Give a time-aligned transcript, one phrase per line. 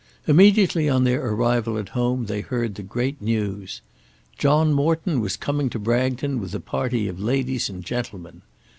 [0.25, 3.81] Immediately on their arrival at home they heard the great news.
[4.35, 8.41] John Morton was coming to Bragton with a party of ladies and gentlemen.